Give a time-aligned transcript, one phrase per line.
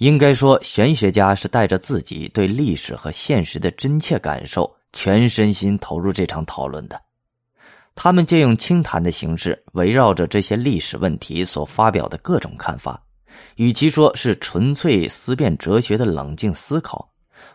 [0.00, 6.98] 应该说，玄学家是带着自己对历史和现实的真切感受，全身心投入这场讨论的。
[7.94, 12.98] 他们借用清谈的形式，围绕着这些历史问题所发表的各种看法，
[13.56, 17.06] 与其说是纯粹思辨哲学的冷静思考，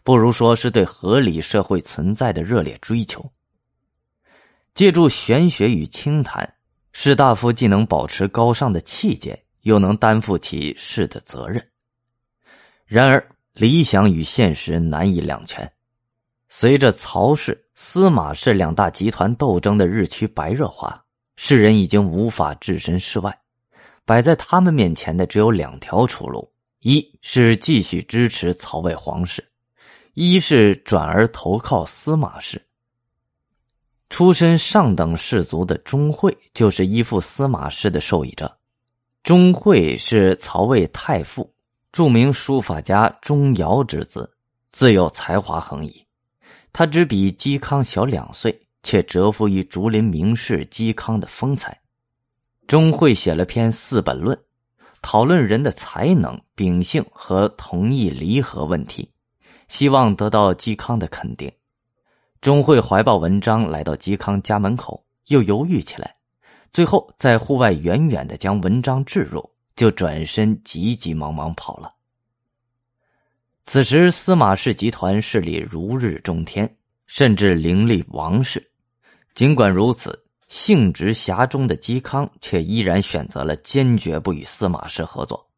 [0.04, 3.28] 不如说是对合理社会存在的热烈追求。
[4.76, 6.48] 借助玄学与清谈，
[6.94, 11.68] 士大夫既能保持高尚的气节，又能担负起事的责任。
[12.86, 15.70] 然而，理想与现实难以两全。
[16.50, 21.04] 随着曹氏、司马氏两大集团斗争的日趋白热化，
[21.36, 23.36] 世人已经无法置身事外。
[24.06, 26.48] 摆在他们面前的只有两条出路：
[26.82, 29.44] 一是继续支持曹魏皇室，
[30.14, 32.62] 一是转而投靠司马氏。
[34.12, 38.56] 出身上等士族的钟会就是依附司马氏的受益者。
[39.24, 41.52] 钟会是曹魏太傅、
[41.96, 44.30] 著名书法家钟繇之子，
[44.70, 46.06] 自幼才华横溢。
[46.74, 51.80] 他只比嵇康小两岁，却折服于竹林名士嵇康的风采。
[52.68, 54.38] 钟会写了篇《四本论》，
[55.02, 59.10] 讨论人的才能、秉性和同意离合问题，
[59.70, 61.50] 希望得到嵇康的肯定。
[62.42, 66.14] 钟会怀抱文章来到嵇康家门口，又犹豫起来，
[66.74, 71.94] 最后在户外远远的将文章置入，就转身急急忙忙跑了。
[73.64, 78.72] 此时司马氏集团势力如日中天，甚至凌厉王室。
[79.34, 85.50] 尽管如此，性直侠中的嵇康却依然选择了坚决不与司马氏合作。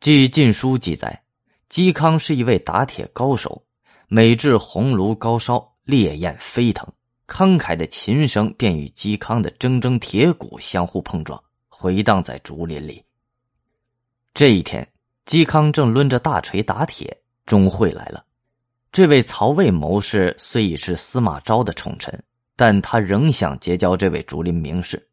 [0.00, 1.22] 据《晋书》记载，
[1.68, 3.62] 嵇康是一位打铁高手。
[4.08, 6.86] 每至红炉高烧，烈焰飞腾，
[7.26, 11.42] 慷慨的琴声便与嵇康的铮铮铁骨相互碰撞，
[11.78, 13.04] 回荡在竹林里。
[14.32, 14.86] 这一天，
[15.26, 18.24] 嵇康正抡着大锤打铁，钟会来了。
[18.90, 22.18] 这位曹魏谋士虽已是司马昭的宠臣，
[22.56, 25.06] 但他仍想结交这位竹林名士。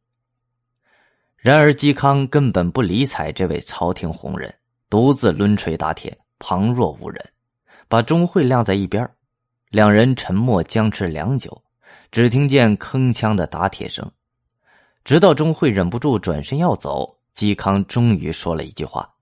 [1.36, 4.54] 然而，嵇康根本不理睬这位朝廷红人，
[4.90, 7.22] 独自抡锤打铁，旁若无人。
[7.90, 9.06] 把钟会晾在一边，
[9.68, 11.62] 两人沉默僵持良久，
[12.10, 14.10] 只听见铿锵的打铁声。
[15.04, 19.14] 直到钟会忍不住转身要走，嵇康终于说了一句话：“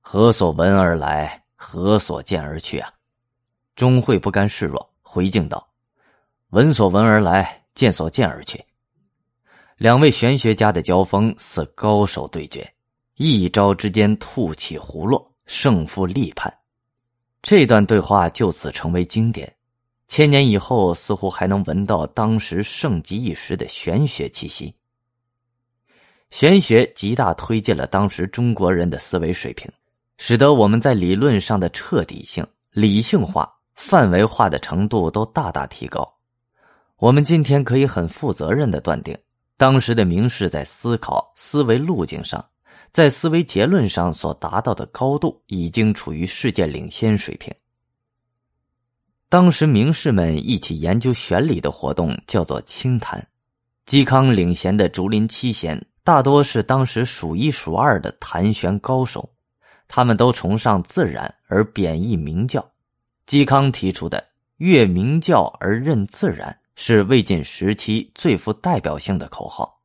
[0.00, 1.44] 何所闻而来？
[1.56, 2.92] 何所见而去啊？”
[3.74, 5.68] 钟会不甘示弱，回敬道
[6.50, 8.64] ：“闻所闻而来，见所见而去。”
[9.76, 12.72] 两位玄学家的交锋似高手对决，
[13.16, 16.52] 一招之间吐起胡落，胜负立判。
[17.42, 19.52] 这段对话就此成为经典，
[20.08, 24.74] 千年以后似乎还能闻到当时盛极一时的玄学气息。
[26.30, 29.70] 玄学极大推进了当时中国人的思维水平，
[30.16, 36.10] 使得我们在理论上的彻底性、理性化、范围化的程度都大大提高。
[36.96, 39.16] 我们今天可以很负责任的断定，
[39.56, 42.44] 当时的名士在思考思维路径上。
[42.90, 47.54] 在思维结论上所达到的高度，已经处于世界领先水平。
[49.30, 53.26] 当时名士们一起研究玄理的活动叫做清谈。
[53.86, 59.30] 嵇康领衔的竹林七贤，大多是当时数一数二的谈玄高手，
[59.86, 62.66] 他们都崇尚自然而贬义明教。
[63.26, 69.82] 嵇康提出的“越明教而任自然”是魏晋时期最富代表性的口号。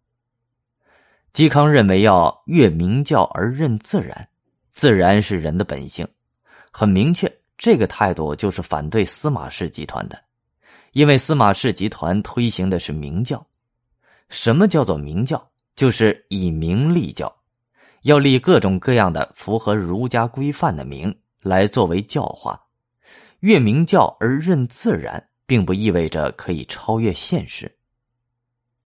[1.34, 4.30] 嵇康认为要越明教而任自然，
[4.70, 6.08] 自然是人的本性。
[6.72, 7.30] 很明确，
[7.64, 10.22] 这个态度就是反对司马氏集团的，
[10.92, 13.42] 因为司马氏集团推行的是明教。
[14.28, 15.42] 什么叫做明教？
[15.74, 17.34] 就是以明立教，
[18.02, 22.62] 要立各种各样的符合儒家规范的名来作为教化。
[23.40, 27.74] 越明教而任自然，并不意味着可以超越现实。